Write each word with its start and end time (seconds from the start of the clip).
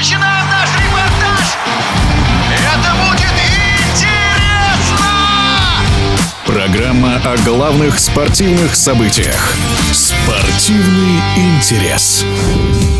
начинаем 0.00 0.48
наш 0.48 0.70
репортаж! 0.76 1.58
Это 2.56 2.90
будет 3.04 3.36
интересно! 3.92 4.30
Программа 6.46 7.16
о 7.16 7.36
главных 7.44 7.98
спортивных 7.98 8.74
событиях. 8.76 9.54
Спортивный 9.92 11.20
интерес. 11.36 12.24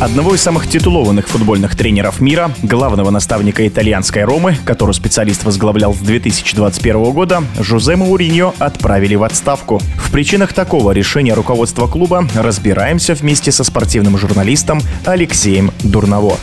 Одного 0.00 0.34
из 0.34 0.42
самых 0.42 0.68
титулованных 0.68 1.28
футбольных 1.28 1.76
тренеров 1.76 2.20
мира, 2.20 2.50
главного 2.64 3.10
наставника 3.10 3.66
итальянской 3.68 4.24
Ромы, 4.24 4.56
которую 4.64 4.94
специалист 4.94 5.44
возглавлял 5.44 5.94
с 5.94 5.98
2021 5.98 7.12
года, 7.12 7.44
Жозе 7.60 7.94
Мауриньо 7.94 8.54
отправили 8.58 9.14
в 9.14 9.22
отставку. 9.22 9.80
В 9.96 10.10
причинах 10.10 10.52
такого 10.52 10.90
решения 10.90 11.34
руководства 11.34 11.86
клуба 11.86 12.26
разбираемся 12.34 13.14
вместе 13.14 13.52
со 13.52 13.62
спортивным 13.62 14.18
журналистом 14.18 14.80
Алексеем 15.04 15.70
Дурново. 15.84 16.38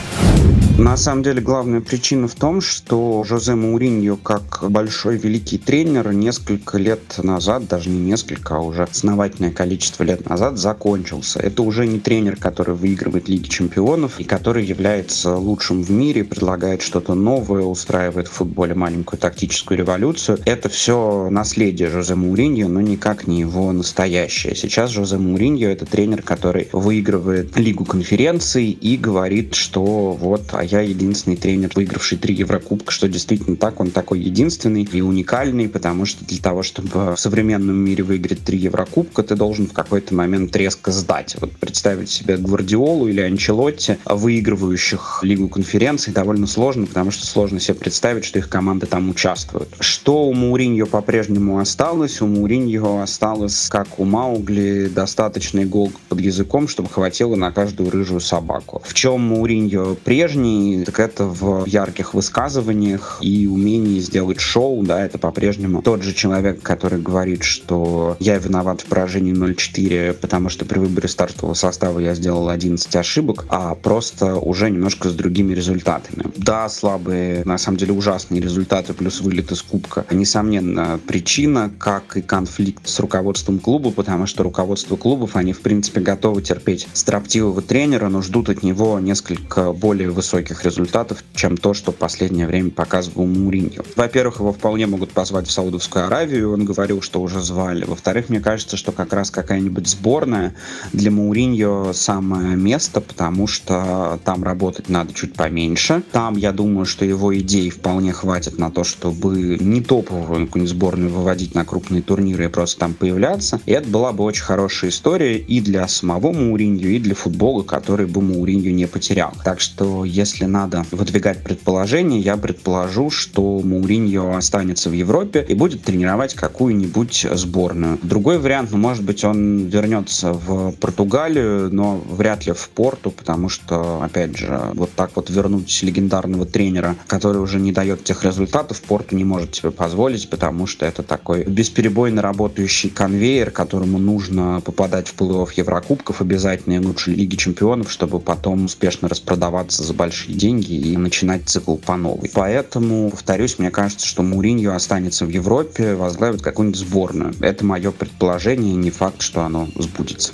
На 0.78 0.98
самом 0.98 1.24
деле 1.24 1.40
главная 1.40 1.80
причина 1.80 2.28
в 2.28 2.36
том, 2.36 2.60
что 2.60 3.24
Жозе 3.24 3.56
Мауриньо 3.56 4.18
как 4.18 4.60
большой 4.68 5.16
великий 5.16 5.58
тренер 5.58 6.12
несколько 6.12 6.78
лет 6.78 7.18
назад, 7.24 7.68
даже 7.70 7.90
не 7.90 8.00
несколько, 8.00 8.58
а 8.58 8.60
уже 8.60 8.84
основательное 8.84 9.52
количество 9.52 10.04
лет 10.04 10.28
назад 10.28 10.58
закончился. 10.58 11.40
Это 11.40 11.64
уже 11.64 11.88
не 11.88 12.02
тренер, 12.02 12.36
который 12.36 12.76
выигрывает 12.76 13.30
Лиги 13.30 13.48
Чемпионов 13.48 14.20
и 14.20 14.26
который 14.26 14.66
является 14.66 15.38
лучшим 15.38 15.82
в 15.82 15.92
мире, 15.92 16.26
предлагает 16.26 16.82
что-то 16.82 17.14
новое, 17.14 17.64
устраивает 17.64 18.28
в 18.28 18.32
футболе 18.32 18.76
маленькую 18.76 19.18
тактическую 19.18 19.78
революцию. 19.78 20.40
Это 20.44 20.68
все 20.68 21.30
наследие 21.32 21.90
Жозе 21.90 22.16
Мауриньо, 22.16 22.68
но 22.68 22.82
никак 22.82 23.28
не 23.28 23.40
его 23.40 23.72
настоящее. 23.72 24.56
Сейчас 24.56 24.92
Жозе 24.92 25.20
Мауриньо 25.20 25.70
это 25.70 25.86
тренер, 25.86 26.22
который 26.22 26.68
выигрывает 26.74 27.58
Лигу 27.58 27.86
конференций 27.86 28.72
и 28.72 28.98
говорит, 28.98 29.56
что 29.56 30.12
вот, 30.12 30.54
я 30.66 30.82
единственный 30.82 31.38
тренер, 31.38 31.72
выигравший 31.76 32.18
три 32.18 32.36
Еврокубка, 32.36 32.92
что 32.92 33.08
действительно 33.08 33.56
так, 33.56 33.80
он 33.80 33.92
такой 33.92 34.20
единственный 34.20 34.84
и 34.84 35.02
уникальный, 35.02 35.70
потому 35.70 36.06
что 36.06 36.26
для 36.26 36.40
того, 36.40 36.64
чтобы 36.64 37.16
в 37.16 37.20
современном 37.20 37.76
мире 37.76 38.04
выиграть 38.04 38.44
три 38.44 38.58
Еврокубка, 38.58 39.24
ты 39.24 39.36
должен 39.36 39.68
в 39.68 39.74
какой-то 39.74 40.14
момент 40.14 40.56
резко 40.56 40.92
сдать. 40.92 41.36
Вот 41.40 41.52
представить 41.52 42.10
себе 42.10 42.38
Гвардиолу 42.38 43.08
или 43.08 43.22
Анчелотти, 43.22 43.98
выигрывающих 44.06 45.20
Лигу 45.24 45.48
конференций, 45.48 46.14
довольно 46.14 46.48
сложно, 46.48 46.86
потому 46.86 47.12
что 47.12 47.26
сложно 47.26 47.60
себе 47.60 47.76
представить, 47.76 48.26
что 48.26 48.40
их 48.40 48.50
команды 48.50 48.86
там 48.86 49.10
участвуют. 49.10 49.70
Что 49.80 50.26
у 50.26 50.34
Мауриньо 50.34 50.86
по-прежнему 50.86 51.60
осталось? 51.60 52.22
У 52.22 52.28
Мауриньо 52.28 53.02
осталось, 53.02 53.68
как 53.70 54.00
у 54.00 54.06
Маугли, 54.06 54.90
достаточный 54.94 55.66
гол 55.66 55.92
под 56.10 56.22
языком, 56.22 56.68
чтобы 56.68 56.90
хватило 56.90 57.36
на 57.36 57.52
каждую 57.52 57.92
рыжую 57.92 58.20
собаку. 58.22 58.82
В 58.86 58.94
чем 58.94 59.22
Мауриньо 59.22 59.96
прежний? 60.04 60.55
Так 60.86 61.00
это 61.00 61.26
в 61.26 61.66
ярких 61.66 62.14
высказываниях 62.14 63.20
и 63.22 63.48
умении 63.48 64.00
сделать 64.00 64.40
шоу, 64.40 64.84
да, 64.84 65.06
это 65.06 65.18
по-прежнему 65.18 65.82
тот 65.82 66.04
же 66.04 66.14
человек, 66.14 66.62
который 66.62 67.02
говорит, 67.02 67.44
что 67.44 68.18
я 68.20 68.38
виноват 68.38 68.82
в 68.82 68.86
поражении 68.86 69.34
0-4, 69.34 70.14
потому 70.14 70.50
что 70.50 70.66
при 70.66 70.80
выборе 70.80 71.08
стартового 71.08 71.54
состава 71.54 72.00
я 72.00 72.14
сделал 72.16 72.50
11 72.50 72.96
ошибок, 72.96 73.46
а 73.50 73.76
просто 73.76 74.36
уже 74.36 74.70
немножко 74.70 75.10
с 75.10 75.14
другими 75.14 75.54
результатами. 75.54 76.26
Да, 76.38 76.70
слабые, 76.70 77.44
на 77.46 77.58
самом 77.58 77.78
деле 77.78 77.94
ужасные 77.94 78.42
результаты 78.42 78.94
плюс 78.94 79.22
вылет 79.22 79.52
из 79.52 79.62
кубка. 79.62 80.06
Несомненно, 80.12 81.00
причина, 81.08 81.72
как 81.78 82.18
и 82.18 82.22
конфликт 82.22 82.88
с 82.88 83.00
руководством 83.00 83.60
клуба, 83.60 83.92
потому 83.92 84.26
что 84.26 84.44
руководство 84.44 84.96
клубов, 84.96 85.36
они 85.36 85.54
в 85.54 85.62
принципе 85.62 86.02
готовы 86.02 86.42
терпеть 86.42 86.88
строптивого 86.94 87.62
тренера, 87.62 88.10
но 88.10 88.22
ждут 88.22 88.50
от 88.50 88.64
него 88.64 89.00
несколько 89.00 89.72
более 89.72 90.12
высоких 90.12 90.45
высоких 90.46 90.64
результатов, 90.64 91.24
чем 91.34 91.58
то, 91.58 91.74
что 91.74 91.92
в 91.92 91.96
последнее 91.96 92.48
время 92.48 92.70
показывал 92.70 93.26
Муриньо. 93.26 93.84
Во-первых, 93.96 94.40
его 94.40 94.54
вполне 94.54 94.86
могут 94.86 95.12
позвать 95.12 95.48
в 95.48 95.52
Саудовскую 95.52 96.06
Аравию, 96.06 96.54
он 96.54 96.66
говорил, 96.66 97.02
что 97.02 97.22
уже 97.22 97.42
звали. 97.42 97.84
Во-вторых, 97.86 98.30
мне 98.30 98.40
кажется, 98.40 98.78
что 98.78 98.92
как 98.92 99.14
раз 99.14 99.32
какая-нибудь 99.32 99.88
сборная 99.88 100.54
для 100.94 101.12
Мауриньо 101.12 101.94
самое 101.94 102.56
место, 102.56 103.02
потому 103.02 103.48
что 103.48 104.20
там 104.24 104.44
работать 104.44 104.90
надо 104.90 105.14
чуть 105.14 105.34
поменьше. 105.34 106.04
Там, 106.12 106.38
я 106.38 106.52
думаю, 106.52 106.86
что 106.86 107.06
его 107.06 107.36
идей 107.38 107.70
вполне 107.70 108.14
хватит 108.14 108.60
на 108.60 108.70
то, 108.70 108.84
чтобы 108.84 109.58
не 109.60 109.82
топовую 109.82 110.46
какую-нибудь 110.46 110.70
сборную 110.70 111.10
выводить 111.10 111.56
на 111.56 111.66
крупные 111.66 112.02
турниры 112.02 112.46
и 112.46 112.50
просто 112.50 112.80
там 112.80 112.94
появляться. 112.94 113.60
И 113.66 113.72
это 113.72 113.90
была 113.90 114.12
бы 114.12 114.24
очень 114.24 114.44
хорошая 114.44 114.92
история 114.92 115.38
и 115.38 115.60
для 115.62 115.88
самого 115.88 116.32
Мауриньо, 116.32 116.88
и 116.88 117.00
для 117.00 117.16
футбола, 117.16 117.64
который 117.64 118.06
бы 118.06 118.22
Мауриньо 118.22 118.72
не 118.72 118.88
потерял. 118.88 119.34
Так 119.44 119.60
что, 119.60 120.06
если 120.06 120.35
если 120.36 120.52
надо 120.52 120.86
выдвигать 120.92 121.42
предположение, 121.42 122.20
я 122.20 122.36
предположу, 122.36 123.10
что 123.10 123.62
Мауриньо 123.64 124.36
останется 124.36 124.90
в 124.90 124.94
Европе 124.94 125.46
и 125.48 125.54
будет 125.54 125.84
тренировать 125.84 126.34
какую-нибудь 126.34 127.28
сборную. 127.32 127.98
Другой 128.04 128.38
вариант, 128.38 128.72
ну, 128.72 128.78
может 128.78 129.06
быть, 129.06 129.24
он 129.24 129.68
вернется 129.68 130.34
в 130.34 130.74
Португалию, 130.74 131.74
но 131.74 132.04
вряд 132.10 132.46
ли 132.46 132.52
в 132.52 132.68
Порту, 132.70 133.12
потому 133.12 133.48
что, 133.48 134.04
опять 134.04 134.38
же, 134.38 134.60
вот 134.74 134.92
так 134.94 135.12
вот 135.16 135.30
вернуть 135.30 135.82
легендарного 135.84 136.46
тренера, 136.46 136.98
который 137.08 137.38
уже 137.38 137.62
не 137.62 137.72
дает 137.72 138.04
тех 138.04 138.26
результатов, 138.26 138.82
Порту 138.82 139.16
не 139.16 139.24
может 139.24 139.56
себе 139.56 139.72
позволить, 139.72 140.30
потому 140.30 140.68
что 140.68 140.86
это 140.86 141.02
такой 141.02 141.46
бесперебойно 141.46 142.22
работающий 142.22 142.90
конвейер, 142.90 143.52
которому 143.52 144.00
нужно 144.00 144.62
попадать 144.66 145.08
в 145.08 145.16
плей-офф 145.16 145.50
Еврокубков 145.56 146.20
обязательно 146.20 146.74
и 146.74 146.80
лучше 146.80 147.12
Лиги 147.12 147.38
Чемпионов, 147.38 147.90
чтобы 147.90 148.20
потом 148.20 148.66
успешно 148.66 149.08
распродаваться 149.08 149.82
за 149.82 149.94
большие 149.94 150.25
большие 150.26 150.36
деньги 150.36 150.74
и 150.74 150.98
начинать 150.98 151.48
цикл 151.48 151.76
по 151.76 151.96
новой. 151.96 152.30
Поэтому, 152.34 153.10
повторюсь, 153.10 153.60
мне 153.60 153.70
кажется, 153.72 154.08
что 154.08 154.24
Муриньо 154.24 154.74
останется 154.74 155.26
в 155.26 155.30
Европе, 155.30 155.96
возглавит 155.96 156.42
какую-нибудь 156.42 156.80
сборную. 156.80 157.34
Это 157.40 157.66
мое 157.66 157.92
предположение, 157.92 158.76
не 158.76 158.92
факт, 158.92 159.22
что 159.22 159.42
оно 159.42 159.68
сбудется. 159.76 160.34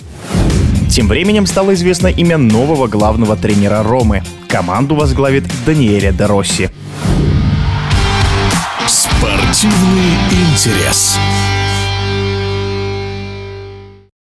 Тем 0.90 1.08
временем 1.08 1.46
стало 1.46 1.74
известно 1.74 2.08
имя 2.08 2.38
нового 2.38 2.86
главного 2.86 3.36
тренера 3.36 3.82
Ромы. 3.82 4.22
Команду 4.48 4.94
возглавит 4.94 5.44
Даниэля 5.64 6.12
Доросси. 6.12 6.70
Спортивный 8.86 10.12
интерес. 10.30 11.16